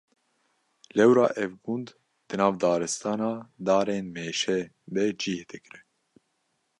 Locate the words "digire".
5.49-5.81